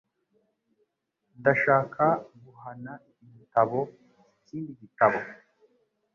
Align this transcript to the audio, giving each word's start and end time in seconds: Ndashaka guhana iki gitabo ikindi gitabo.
Ndashaka 1.39 2.03
guhana 2.43 2.91
iki 3.11 3.25
gitabo 3.37 3.79
ikindi 4.41 4.71
gitabo. 4.81 5.19